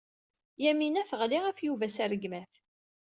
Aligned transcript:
Yamina 0.63 1.03
teɣli 1.09 1.39
ɣef 1.45 1.57
Yuba 1.65 1.87
s 1.95 1.97
rregmat. 2.11 2.53